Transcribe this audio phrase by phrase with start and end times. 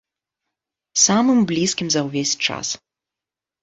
[1.05, 2.67] Самым блізкім за ўвесь час.